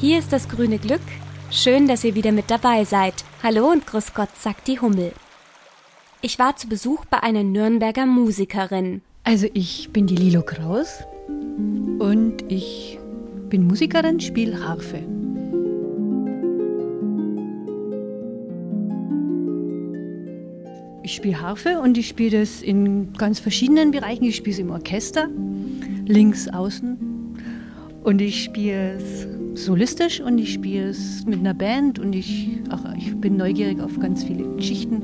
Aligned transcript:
Hier 0.00 0.20
ist 0.20 0.32
das 0.32 0.48
grüne 0.48 0.78
Glück. 0.78 1.00
Schön, 1.50 1.88
dass 1.88 2.04
ihr 2.04 2.14
wieder 2.14 2.30
mit 2.30 2.52
dabei 2.52 2.84
seid. 2.84 3.14
Hallo 3.42 3.68
und 3.72 3.84
grüß 3.84 4.14
Gott, 4.14 4.28
sagt 4.38 4.68
die 4.68 4.78
Hummel. 4.78 5.10
Ich 6.22 6.38
war 6.38 6.54
zu 6.54 6.68
Besuch 6.68 7.04
bei 7.06 7.20
einer 7.20 7.42
Nürnberger 7.42 8.06
Musikerin. 8.06 9.02
Also 9.24 9.48
ich 9.54 9.90
bin 9.92 10.06
die 10.06 10.14
Lilo 10.14 10.42
Kraus 10.42 11.02
und 11.26 12.44
ich 12.46 13.00
bin 13.48 13.66
Musikerin, 13.66 14.20
spiele 14.20 14.64
Harfe. 14.68 15.02
Ich 21.02 21.16
spiele 21.16 21.40
Harfe 21.40 21.80
und 21.80 21.98
ich 21.98 22.06
spiele 22.06 22.38
das 22.38 22.62
in 22.62 23.14
ganz 23.14 23.40
verschiedenen 23.40 23.90
Bereichen. 23.90 24.22
Ich 24.26 24.36
spiele 24.36 24.54
es 24.54 24.60
im 24.60 24.70
Orchester, 24.70 25.28
links, 26.06 26.46
außen. 26.46 26.98
Und 28.04 28.20
ich 28.20 28.44
spiele 28.44 28.92
es 28.92 29.37
solistisch 29.64 30.20
und 30.20 30.38
ich 30.38 30.52
spiele 30.52 30.88
es 30.88 31.24
mit 31.26 31.40
einer 31.40 31.54
Band 31.54 31.98
und 31.98 32.14
ich, 32.14 32.58
ach, 32.70 32.94
ich 32.96 33.14
bin 33.16 33.36
neugierig 33.36 33.80
auf 33.80 33.98
ganz 33.98 34.24
viele 34.24 34.44
Geschichten. 34.56 35.02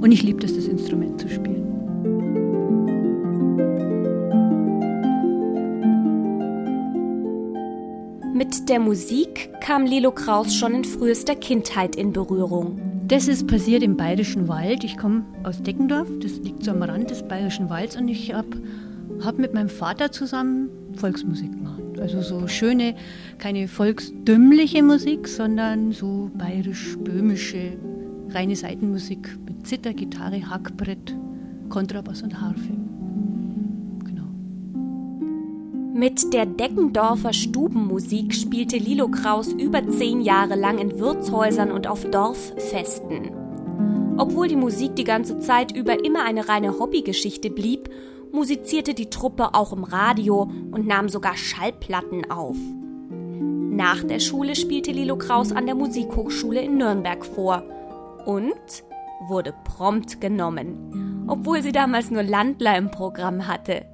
Und 0.00 0.12
ich 0.12 0.22
liebe 0.22 0.44
es, 0.44 0.54
das 0.54 0.66
Instrument 0.66 1.20
zu 1.20 1.28
spielen. 1.28 1.64
Mit 8.34 8.68
der 8.68 8.80
Musik 8.80 9.50
kam 9.60 9.86
Lilo 9.86 10.12
Kraus 10.12 10.54
schon 10.54 10.74
in 10.74 10.84
frühester 10.84 11.34
Kindheit 11.34 11.96
in 11.96 12.12
Berührung. 12.12 12.78
Das 13.08 13.28
ist 13.28 13.46
passiert 13.46 13.82
im 13.82 13.96
Bayerischen 13.96 14.48
Wald. 14.48 14.84
Ich 14.84 14.96
komme 14.96 15.24
aus 15.44 15.62
Deckendorf, 15.62 16.08
das 16.20 16.32
liegt 16.38 16.64
so 16.64 16.72
am 16.72 16.82
Rand 16.82 17.10
des 17.10 17.22
Bayerischen 17.22 17.70
Walds 17.70 17.96
und 17.96 18.08
ich 18.08 18.34
habe 18.34 18.48
hab 19.24 19.38
mit 19.38 19.54
meinem 19.54 19.68
Vater 19.68 20.12
zusammen 20.12 20.68
Volksmusik 20.96 21.52
gemacht. 21.52 21.82
Also 22.00 22.20
so 22.20 22.46
schöne, 22.48 22.94
keine 23.38 23.68
volksdümmliche 23.68 24.82
Musik, 24.82 25.28
sondern 25.28 25.92
so 25.92 26.30
bayerisch-böhmische, 26.36 27.72
reine 28.30 28.56
Seitenmusik 28.56 29.38
mit 29.46 29.66
Zither, 29.66 29.94
Gitarre, 29.94 30.48
Hackbrett, 30.48 31.16
Kontrabass 31.68 32.22
und 32.22 32.40
Harfe. 32.40 32.72
Genau. 34.04 34.28
Mit 35.94 36.32
der 36.32 36.46
Deckendorfer 36.46 37.32
Stubenmusik 37.32 38.34
spielte 38.34 38.76
Lilo 38.76 39.08
Kraus 39.08 39.52
über 39.52 39.88
zehn 39.88 40.20
Jahre 40.20 40.56
lang 40.56 40.78
in 40.78 40.98
Wirtshäusern 40.98 41.72
und 41.72 41.86
auf 41.86 42.04
Dorffesten. 42.10 43.30
Obwohl 44.18 44.48
die 44.48 44.56
Musik 44.56 44.96
die 44.96 45.04
ganze 45.04 45.38
Zeit 45.40 45.76
über 45.76 46.04
immer 46.04 46.24
eine 46.24 46.48
reine 46.48 46.78
Hobbygeschichte 46.78 47.50
blieb, 47.50 47.90
musizierte 48.32 48.94
die 48.94 49.10
Truppe 49.10 49.54
auch 49.54 49.72
im 49.72 49.84
Radio 49.84 50.50
und 50.70 50.86
nahm 50.86 51.08
sogar 51.08 51.36
Schallplatten 51.36 52.30
auf. 52.30 52.56
Nach 53.76 54.02
der 54.02 54.20
Schule 54.20 54.56
spielte 54.56 54.90
Lilo 54.90 55.16
Kraus 55.16 55.52
an 55.52 55.66
der 55.66 55.74
Musikhochschule 55.74 56.62
in 56.62 56.78
Nürnberg 56.78 57.24
vor 57.26 57.62
und 58.24 58.84
wurde 59.28 59.54
prompt 59.64 60.20
genommen, 60.20 61.26
obwohl 61.28 61.62
sie 61.62 61.72
damals 61.72 62.10
nur 62.10 62.22
Landler 62.22 62.78
im 62.78 62.90
Programm 62.90 63.46
hatte. 63.46 63.84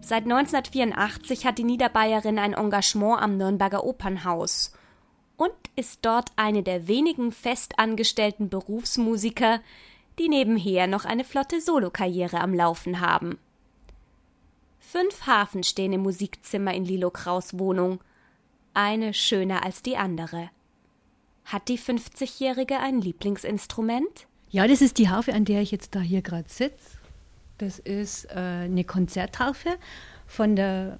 Seit 0.00 0.24
1984 0.24 1.46
hat 1.46 1.56
die 1.56 1.64
Niederbayerin 1.64 2.38
ein 2.38 2.52
Engagement 2.52 3.22
am 3.22 3.38
Nürnberger 3.38 3.84
Opernhaus 3.84 4.74
und 5.36 5.52
ist 5.76 6.00
dort 6.04 6.30
eine 6.36 6.62
der 6.62 6.86
wenigen 6.86 7.32
festangestellten 7.32 8.50
Berufsmusiker, 8.50 9.60
die 10.18 10.28
nebenher 10.28 10.86
noch 10.86 11.06
eine 11.06 11.24
flotte 11.24 11.60
Solokarriere 11.60 12.40
am 12.40 12.52
Laufen 12.52 13.00
haben. 13.00 13.38
Fünf 14.90 15.26
Hafen 15.26 15.62
stehen 15.62 15.92
im 15.92 16.02
Musikzimmer 16.02 16.72
in 16.72 16.84
Lilo 16.84 17.10
Kraus 17.10 17.58
Wohnung, 17.58 18.00
eine 18.74 19.12
schöner 19.14 19.64
als 19.64 19.82
die 19.82 19.96
andere. 19.96 20.50
Hat 21.44 21.68
die 21.68 21.78
50-Jährige 21.78 22.78
ein 22.78 23.00
Lieblingsinstrument? 23.00 24.26
Ja, 24.50 24.68
das 24.68 24.80
ist 24.80 24.98
die 24.98 25.08
Harfe, 25.08 25.34
an 25.34 25.44
der 25.44 25.62
ich 25.62 25.70
jetzt 25.72 25.94
da 25.94 26.00
hier 26.00 26.22
gerade 26.22 26.48
sitze. 26.48 26.98
Das 27.58 27.78
ist 27.78 28.26
äh, 28.26 28.34
eine 28.34 28.84
Konzertharfe 28.84 29.70
von, 30.26 30.54
der, 30.54 30.98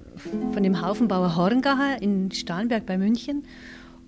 von 0.52 0.62
dem 0.62 0.80
Haufenbauer 0.80 1.36
Horngacher 1.36 2.00
in 2.02 2.30
Starnberg 2.32 2.86
bei 2.86 2.98
München. 2.98 3.46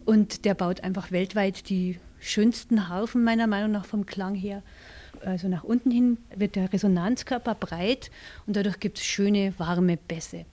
Und 0.05 0.45
der 0.45 0.55
baut 0.55 0.83
einfach 0.83 1.11
weltweit 1.11 1.69
die 1.69 1.99
schönsten 2.19 2.89
Harfen, 2.89 3.25
meiner 3.25 3.47
Meinung 3.47 3.73
nach 3.73 3.85
vom 3.85 4.07
Klang 4.07 4.35
her 4.35 4.63
also 5.25 5.49
nach 5.49 5.65
unten 5.65 5.91
hin 5.91 6.19
wird 6.35 6.57
der 6.57 6.73
Resonanzkörper 6.73 7.55
breit 7.55 8.11
und 8.47 8.57
dadurch 8.57 8.81
gibt 8.81 8.99
es 8.99 9.05
schöne, 9.05 9.55
warme 9.59 9.97
Bässe. 9.97 10.45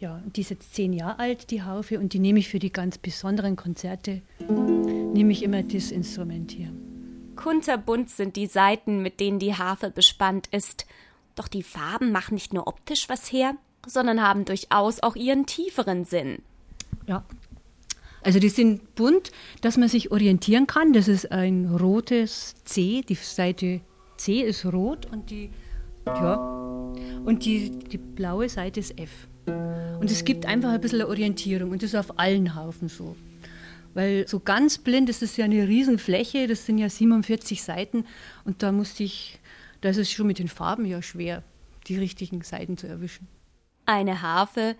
Ja, 0.00 0.22
die 0.24 0.42
ist 0.42 0.50
jetzt 0.50 0.74
zehn 0.74 0.92
Jahre 0.92 1.18
alt, 1.18 1.50
die 1.50 1.62
Harfe, 1.62 1.98
und 1.98 2.12
die 2.12 2.20
nehme 2.20 2.38
ich 2.38 2.48
für 2.48 2.60
die 2.60 2.72
ganz 2.72 2.98
besonderen 2.98 3.56
Konzerte, 3.56 4.22
nehme 4.48 5.32
ich 5.32 5.42
immer 5.42 5.62
das 5.64 5.90
Instrument 5.90 6.52
hier. 6.52 6.72
Kunterbunt 7.34 8.10
sind 8.10 8.36
die 8.36 8.46
Saiten, 8.46 9.02
mit 9.02 9.18
denen 9.20 9.38
die 9.38 9.54
Harfe 9.54 9.90
bespannt 9.90 10.48
ist. 10.52 10.86
Doch 11.34 11.48
die 11.48 11.62
Farben 11.62 12.12
machen 12.12 12.34
nicht 12.34 12.52
nur 12.52 12.66
optisch 12.66 13.08
was 13.08 13.32
her, 13.32 13.54
sondern 13.86 14.22
haben 14.22 14.44
durchaus 14.44 15.02
auch 15.02 15.16
ihren 15.16 15.46
tieferen 15.46 16.04
Sinn. 16.04 16.42
Ja, 17.06 17.24
also 18.22 18.38
die 18.38 18.48
sind 18.48 18.94
bunt, 18.94 19.30
dass 19.60 19.76
man 19.76 19.88
sich 19.88 20.10
orientieren 20.10 20.66
kann. 20.66 20.92
Das 20.92 21.08
ist 21.08 21.30
ein 21.30 21.66
rotes 21.66 22.56
C, 22.64 23.02
die 23.08 23.14
Seite 23.14 23.80
C 24.16 24.40
ist 24.40 24.66
rot 24.66 25.06
und 25.10 25.30
die, 25.30 25.50
ja, 26.06 26.34
und 27.24 27.44
die, 27.44 27.70
die 27.70 27.98
blaue 27.98 28.48
Seite 28.48 28.80
ist 28.80 28.98
F. 28.98 29.28
Und 30.00 30.10
es 30.10 30.24
gibt 30.24 30.46
einfach 30.46 30.70
ein 30.70 30.80
bisschen 30.80 31.02
Orientierung 31.02 31.70
und 31.70 31.82
das 31.82 31.90
ist 31.90 31.98
auf 31.98 32.18
allen 32.18 32.54
Haufen 32.54 32.88
so. 32.88 33.16
Weil 33.94 34.28
so 34.28 34.40
ganz 34.40 34.78
blind, 34.78 35.08
ist 35.08 35.36
ja 35.36 35.44
eine 35.44 35.66
Riesenfläche, 35.66 36.46
das 36.46 36.66
sind 36.66 36.78
ja 36.78 36.88
47 36.88 37.62
Seiten 37.62 38.04
und 38.44 38.62
da 38.62 38.72
musste 38.72 39.02
ich, 39.02 39.40
da 39.80 39.88
ist 39.88 39.96
es 39.96 40.10
schon 40.10 40.26
mit 40.26 40.38
den 40.38 40.48
Farben 40.48 40.84
ja 40.84 41.00
schwer, 41.02 41.42
die 41.86 41.96
richtigen 41.96 42.42
Seiten 42.42 42.76
zu 42.76 42.86
erwischen. 42.86 43.26
Eine 43.86 44.20
Harfe, 44.20 44.76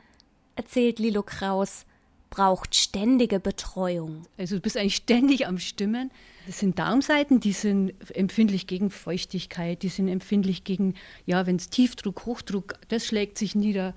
erzählt 0.55 0.99
Lilo 0.99 1.23
Kraus, 1.23 1.87
braucht 2.31 2.75
ständige 2.75 3.41
Betreuung. 3.41 4.27
Also 4.37 4.57
du 4.57 4.61
bist 4.61 4.77
eigentlich 4.77 4.97
ständig 4.97 5.47
am 5.47 5.59
Stimmen. 5.59 6.11
Das 6.47 6.59
sind 6.59 6.79
Darmseiten, 6.79 7.41
die 7.41 7.53
sind 7.53 7.93
empfindlich 8.15 8.67
gegen 8.67 8.91
Feuchtigkeit, 8.91 9.83
die 9.83 9.89
sind 9.89 10.09
empfindlich 10.09 10.65
gegen, 10.65 10.95
ja, 11.27 11.47
wenn 11.47 11.57
es 11.57 11.71
Tiefdruck, 11.71 12.27
Hochdruck, 12.27 12.75
das 12.89 13.07
schlägt 13.07 13.39
sich 13.39 13.55
nieder. 13.55 13.95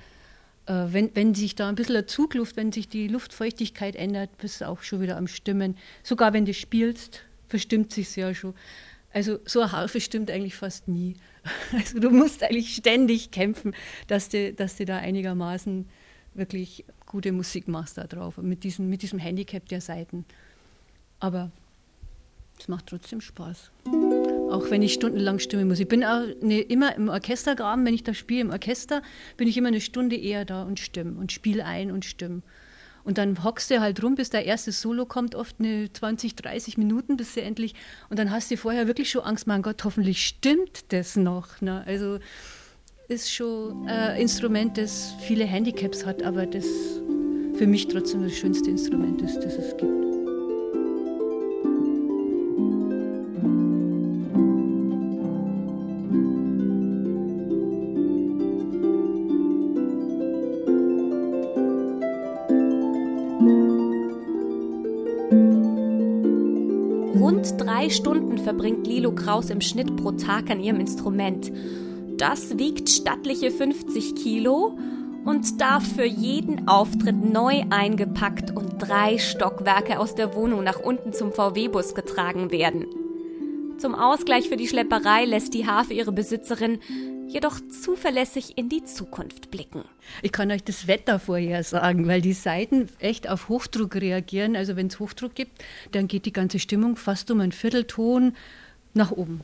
Äh, 0.66 0.88
wenn, 0.90 1.16
wenn 1.16 1.34
sich 1.34 1.56
da 1.56 1.70
ein 1.70 1.76
bisschen 1.76 2.08
Zugluft, 2.08 2.58
wenn 2.58 2.72
sich 2.72 2.88
die 2.88 3.08
Luftfeuchtigkeit 3.08 3.96
ändert, 3.96 4.38
bist 4.38 4.62
du 4.62 4.68
auch 4.68 4.82
schon 4.82 5.02
wieder 5.02 5.18
am 5.18 5.28
Stimmen. 5.28 5.78
Sogar 6.04 6.34
wenn 6.34 6.46
du 6.46 6.54
spielst, 6.54 7.22
verstimmt 7.48 7.92
sich 7.92 8.16
ja 8.16 8.34
schon. 8.34 8.54
Also 9.14 9.40
so 9.46 9.60
eine 9.62 9.72
Harfe 9.72 10.00
stimmt 10.00 10.32
eigentlich 10.32 10.56
fast 10.56 10.88
nie. 10.88 11.16
Also 11.74 12.00
du 12.00 12.12
musst 12.12 12.44
eigentlich 12.44 12.76
ständig 12.76 13.32
kämpfen, 13.32 13.74
dass 14.08 14.30
du, 14.30 14.54
dass 14.54 14.78
du 14.78 14.86
da 14.86 14.98
einigermaßen 14.98 15.88
wirklich 16.34 16.86
gute 17.06 17.32
Musik 17.32 17.68
machst 17.68 17.98
da 17.98 18.06
drauf, 18.06 18.38
mit 18.38 18.64
diesem, 18.64 18.90
mit 18.90 19.02
diesem 19.02 19.20
Handicap 19.20 19.68
der 19.68 19.82
Seiten. 19.82 20.26
Aber 21.20 21.52
es 22.60 22.68
macht 22.68 22.88
trotzdem 22.88 23.22
Spaß. 23.22 23.72
Auch 24.52 24.70
wenn 24.70 24.82
ich 24.82 24.94
stundenlang 24.94 25.40
stimmen 25.40 25.68
muss. 25.68 25.80
Ich 25.80 25.88
bin 25.88 26.04
auch 26.04 26.24
ne, 26.42 26.62
immer 26.62 26.96
im 26.96 27.10
Orchestergraben, 27.10 27.86
wenn 27.86 27.94
ich 27.94 28.04
da 28.04 28.14
spiele 28.14 28.42
im 28.42 28.50
Orchester, 28.52 29.02
bin 29.38 29.48
ich 29.48 29.58
immer 29.58 29.70
eine 29.70 29.82
Stunde 29.82 30.16
eher 30.16 30.46
da 30.46 30.64
und 30.64 30.80
stimme 30.80 31.20
und 31.20 31.32
spiele 31.32 31.66
ein 31.66 31.92
und 31.92 32.06
stimme. 32.06 32.42
Und 33.04 33.18
dann 33.18 33.44
hockst 33.44 33.72
du 33.72 33.82
halt 33.82 34.04
rum, 34.04 34.16
bis 34.16 34.30
der 34.30 34.46
erste 34.46 34.72
Solo 34.72 35.06
kommt, 35.06 35.34
oft 35.34 35.56
eine 35.60 35.92
20, 35.92 36.36
30 36.36 36.78
Minuten, 36.78 37.18
bis 37.18 37.34
du 37.34 37.42
endlich. 37.42 37.74
Und 38.10 38.20
dann 38.20 38.30
hast 38.30 38.52
du 38.52 38.58
vorher 38.58 38.86
wirklich 38.88 39.10
schon 39.10 39.24
Angst, 39.24 39.48
mein 39.48 39.64
Gott, 39.64 39.84
hoffentlich 39.84 40.24
stimmt 40.24 40.92
das 40.94 41.16
noch. 41.16 41.62
Ne? 41.62 41.84
Also 41.88 42.20
ist 43.12 43.30
schon 43.30 43.86
ein 43.88 44.22
Instrument, 44.22 44.78
das 44.78 45.14
viele 45.20 45.44
Handicaps 45.44 46.06
hat, 46.06 46.24
aber 46.24 46.46
das 46.46 46.66
für 47.56 47.68
mich 47.68 47.88
trotzdem 47.90 48.24
das 48.24 48.32
schönste 48.32 48.70
Instrument 48.70 49.22
ist, 49.22 49.38
das 49.42 49.54
es 49.56 49.76
gibt. 49.76 49.92
Rund 67.20 67.60
drei 67.60 67.90
Stunden 67.90 68.38
verbringt 68.38 68.88
Lilo 68.88 69.12
Kraus 69.12 69.50
im 69.50 69.60
Schnitt 69.60 69.98
pro 69.98 70.14
Tag 70.14 70.50
an 70.50 70.62
ihrem 70.62 70.80
Instrument. 70.80 71.52
Das 72.22 72.60
wiegt 72.60 72.88
stattliche 72.88 73.50
50 73.50 74.14
Kilo 74.14 74.78
und 75.26 75.60
darf 75.60 75.84
für 75.96 76.06
jeden 76.06 76.68
Auftritt 76.68 77.16
neu 77.16 77.64
eingepackt 77.72 78.56
und 78.56 78.78
drei 78.78 79.18
Stockwerke 79.18 79.98
aus 79.98 80.14
der 80.14 80.36
Wohnung 80.36 80.64
nach 80.64 80.80
unten 80.80 81.14
zum 81.14 81.34
VW-Bus 81.34 81.96
getragen 81.96 82.52
werden. 82.52 82.86
Zum 83.80 83.96
Ausgleich 83.96 84.50
für 84.50 84.56
die 84.56 84.68
Schlepperei 84.68 85.26
lässt 85.26 85.56
die 85.56 85.66
Harfe 85.66 85.96
ihre 85.96 86.12
Besitzerin 86.12 86.78
jedoch 87.28 87.60
zuverlässig 87.82 88.56
in 88.56 88.70
die 88.70 88.84
Zukunft 88.84 89.50
blicken. 89.50 89.84
Ich 90.22 90.32
kann 90.32 90.52
euch 90.52 90.64
das 90.64 90.86
Wetter 90.86 91.18
vorher 91.18 91.64
sagen, 91.64 92.08
weil 92.08 92.22
die 92.22 92.34
Saiten 92.34 92.88
echt 93.00 93.28
auf 93.28 93.50
Hochdruck 93.50 93.96
reagieren. 93.96 94.56
Also 94.56 94.76
wenn 94.76 94.86
es 94.86 95.00
Hochdruck 95.00 95.34
gibt, 95.34 95.64
dann 95.92 96.08
geht 96.08 96.28
die 96.28 96.34
ganze 96.34 96.60
Stimmung 96.60 96.98
fast 96.98 97.32
um 97.32 97.40
einen 97.40 97.52
Viertelton 97.52 98.34
nach 98.94 99.10
oben. 99.10 99.42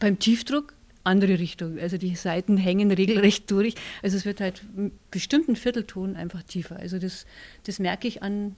Beim 0.00 0.18
Tiefdruck 0.18 0.74
andere 1.04 1.38
Richtung. 1.38 1.78
Also 1.78 1.98
die 1.98 2.14
Seiten 2.14 2.56
hängen 2.56 2.90
regelrecht 2.90 3.50
durch. 3.50 3.74
Also 4.02 4.16
es 4.16 4.24
wird 4.24 4.40
halt 4.40 4.62
einen 4.76 4.98
bestimmten 5.10 5.56
Viertelton 5.56 6.16
einfach 6.16 6.42
tiefer. 6.42 6.76
Also 6.76 6.98
das, 6.98 7.26
das 7.64 7.78
merke 7.78 8.08
ich 8.08 8.22
an, 8.22 8.56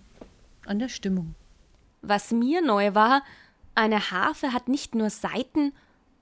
an 0.67 0.79
der 0.79 0.89
Stimmung. 0.89 1.35
Was 2.03 2.33
mir 2.33 2.63
neu 2.63 2.95
war, 2.95 3.23
eine 3.75 4.11
Harfe 4.11 4.53
hat 4.53 4.69
nicht 4.69 4.95
nur 4.95 5.11
Saiten, 5.11 5.73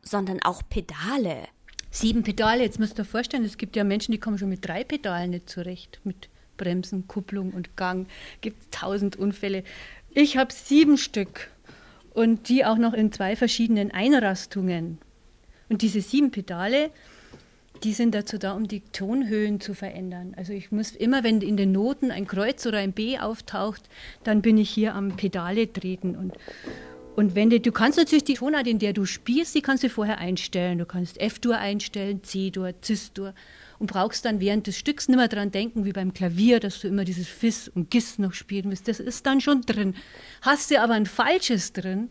sondern 0.03 0.41
auch 0.43 0.63
Pedale. 0.69 1.49
Sieben 1.91 2.23
Pedale, 2.23 2.63
jetzt 2.63 2.79
musst 2.79 2.99
du 2.99 3.03
dir 3.03 3.09
vorstellen, 3.09 3.45
es 3.45 3.59
gibt 3.59 3.77
ja 3.77 3.85
Menschen, 3.85 4.13
die 4.13 4.19
kommen 4.19 4.39
schon 4.39 4.49
mit 4.49 4.67
drei 4.67 4.85
Pedalen 4.85 5.31
nicht 5.31 5.51
zurecht. 5.51 6.01
Mit 6.05 6.29
Bremsen, 6.57 7.07
Kupplung 7.09 7.51
und 7.51 7.77
Gang. 7.77 8.09
Gibt 8.41 8.73
tausend 8.73 9.17
Unfälle. 9.17 9.65
Ich 10.11 10.37
habe 10.37 10.53
sieben 10.53 10.97
Stück 10.97 11.51
und 12.15 12.49
die 12.49 12.65
auch 12.65 12.79
noch 12.79 12.95
in 12.95 13.13
zwei 13.13 13.37
verschiedenen 13.37 13.91
Einrastungen. 13.91 14.99
Und 15.73 15.81
diese 15.81 16.03
sieben 16.03 16.31
Pedale, 16.31 16.91
die 17.83 17.95
sind 17.95 18.15
dazu 18.15 18.37
da, 18.37 18.53
um 18.53 18.69
die 18.69 18.83
Tonhöhen 18.93 19.59
zu 19.59 19.73
verändern. 19.73 20.35
Also 20.37 20.53
ich 20.53 20.71
muss 20.71 20.93
immer, 20.93 21.25
wenn 21.25 21.41
in 21.41 21.57
den 21.57 21.73
Noten 21.73 22.11
ein 22.11 22.27
Kreuz 22.27 22.67
oder 22.67 22.77
ein 22.77 22.93
B 22.93 23.19
auftaucht, 23.19 23.89
dann 24.23 24.43
bin 24.43 24.59
ich 24.59 24.69
hier 24.69 24.95
am 24.95 25.17
Pedale 25.17 25.73
treten 25.73 26.15
und 26.15 26.35
und 27.15 27.35
wenn 27.35 27.51
du, 27.51 27.61
du 27.61 27.73
kannst 27.73 27.99
natürlich 27.99 28.25
die 28.25 28.35
Tonart, 28.35 28.67
in 28.67 28.79
der 28.79 28.95
du 28.95 29.05
spielst, 29.05 29.55
die 29.55 29.61
kannst 29.61 29.85
du 29.85 29.91
vorher 29.91 30.17
einstellen. 30.17 30.79
Du 30.79 30.87
kannst 30.87 31.21
F-Dur 31.21 31.59
einstellen, 31.59 32.25
C-Dur, 32.25 32.73
Cis-Dur 32.83 33.35
und 33.79 33.93
brauchst 33.93 34.25
dann 34.25 34.41
während 34.41 34.67
des 34.67 34.79
Stücks 34.79 35.09
nicht 35.09 35.19
mehr 35.19 35.29
dran 35.29 35.51
denken, 35.51 35.85
wie 35.85 35.93
beim 35.93 36.15
Klavier, 36.15 36.59
dass 36.59 36.81
du 36.81 36.89
immer 36.89 37.05
dieses 37.05 37.29
Fis 37.29 37.69
und 37.69 37.91
Gis 37.91 38.19
noch 38.19 38.33
spielen 38.33 38.71
musst. 38.71 38.89
Das 38.89 38.99
ist 38.99 39.27
dann 39.27 39.43
schon 39.43 39.61
drin. 39.61 39.95
Hast 40.41 40.71
du 40.71 40.81
aber 40.81 40.95
ein 40.95 41.05
falsches 41.05 41.75
drin, 41.75 42.09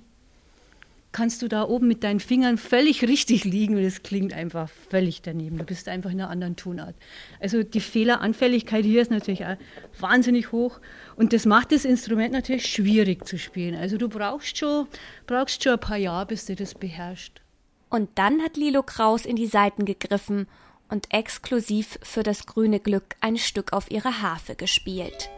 kannst 1.11 1.41
du 1.41 1.47
da 1.47 1.63
oben 1.63 1.87
mit 1.87 2.03
deinen 2.03 2.19
Fingern 2.19 2.57
völlig 2.57 3.01
richtig 3.07 3.43
liegen 3.43 3.75
und 3.75 3.83
es 3.83 4.03
klingt 4.03 4.33
einfach 4.33 4.69
völlig 4.89 5.21
daneben. 5.21 5.57
Du 5.57 5.63
bist 5.63 5.87
einfach 5.87 6.11
in 6.11 6.21
einer 6.21 6.29
anderen 6.29 6.55
Tonart. 6.55 6.95
Also 7.39 7.63
die 7.63 7.79
Fehleranfälligkeit 7.79 8.85
hier 8.85 9.01
ist 9.01 9.11
natürlich 9.11 9.45
auch 9.45 9.57
wahnsinnig 9.99 10.51
hoch 10.51 10.79
und 11.15 11.33
das 11.33 11.45
macht 11.45 11.71
das 11.71 11.85
Instrument 11.85 12.33
natürlich 12.33 12.65
schwierig 12.65 13.25
zu 13.25 13.37
spielen. 13.37 13.75
Also 13.75 13.97
du 13.97 14.09
brauchst 14.09 14.57
schon, 14.57 14.87
brauchst 15.27 15.63
schon 15.63 15.73
ein 15.73 15.79
paar 15.79 15.97
Jahre, 15.97 16.25
bis 16.25 16.45
du 16.45 16.55
das 16.55 16.75
beherrschst. 16.75 17.41
Und 17.89 18.09
dann 18.15 18.41
hat 18.41 18.55
Lilo 18.55 18.83
Kraus 18.83 19.25
in 19.25 19.35
die 19.35 19.47
Saiten 19.47 19.83
gegriffen 19.83 20.47
und 20.87 21.13
exklusiv 21.13 21.99
für 22.03 22.23
das 22.23 22.45
grüne 22.45 22.79
Glück 22.79 23.15
ein 23.19 23.37
Stück 23.37 23.73
auf 23.73 23.91
ihre 23.91 24.21
Harfe 24.21 24.55
gespielt. 24.55 25.29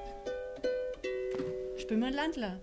Spiel 1.78 1.98
mal 1.98 2.14
Landler. 2.14 2.60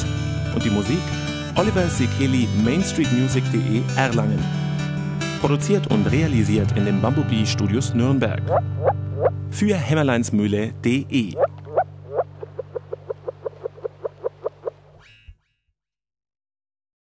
und 0.55 0.65
die 0.65 0.71
Musik 0.71 1.01
Oliver 1.57 1.89
Sekeli 1.89 2.47
mainstreetmusic.de 2.65 3.83
Erlangen. 3.97 4.39
Produziert 5.41 5.89
und 5.89 6.07
realisiert 6.07 6.71
in 6.77 6.85
den 6.85 7.01
Bumblebee 7.01 7.45
Studios 7.47 7.95
Nürnberg. 7.95 8.43
Für 9.51 9.75
hämmerleinsmühle.de 9.75 11.35